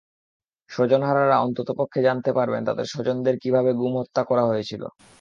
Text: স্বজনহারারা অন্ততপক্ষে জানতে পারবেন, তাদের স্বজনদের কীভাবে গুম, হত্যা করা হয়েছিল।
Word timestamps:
স্বজনহারারা 0.69 1.37
অন্ততপক্ষে 1.39 1.99
জানতে 2.03 2.31
পারবেন, 2.33 2.61
তাদের 2.65 2.85
স্বজনদের 2.85 3.35
কীভাবে 3.37 3.71
গুম, 3.73 3.93
হত্যা 3.97 4.21
করা 4.23 4.43
হয়েছিল। 4.45 4.83